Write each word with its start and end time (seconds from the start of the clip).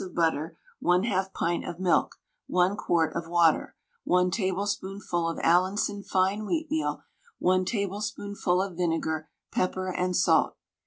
of 0.03 0.15
butter, 0.15 0.57
1/2 0.81 1.31
pint 1.31 1.63
of 1.63 1.79
milk, 1.79 2.15
1 2.47 2.75
quart 2.75 3.15
of 3.15 3.27
water, 3.27 3.75
1 4.03 4.31
tablespoonful 4.31 5.29
of 5.29 5.39
Allinson 5.43 6.01
fine 6.01 6.41
wheatmeal, 6.41 7.03
1 7.37 7.65
tablespoonful 7.65 8.63
of 8.63 8.75
vinegar, 8.75 9.29
pepper 9.51 9.89
and 9.91 10.15
salt. 10.17 10.55